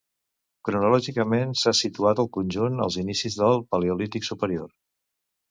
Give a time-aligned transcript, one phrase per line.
[0.69, 4.75] Cronològicament, s'ha situat el conjunt als inicis del Paleolític Superior.